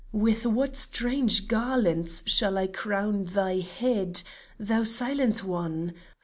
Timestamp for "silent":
4.83-5.43